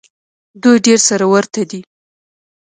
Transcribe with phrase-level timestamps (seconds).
[0.63, 1.81] دوی ډېر سره ورته دي.